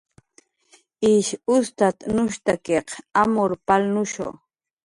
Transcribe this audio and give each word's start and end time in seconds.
Ish 1.15 1.29
ustatnushstakiq 1.57 2.87
amurw 3.21 3.55
palnushu 3.67 4.27